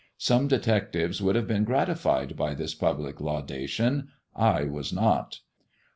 Some 0.17 0.47
detectives 0.47 1.21
would 1.21 1.35
have 1.35 1.45
been 1.47 1.63
gratified 1.63 2.35
by 2.35 2.55
this 2.55 2.73
public 2.73 3.21
laudation— 3.21 4.07
I 4.55 4.63
was 4.63 4.91
not. 4.91 5.41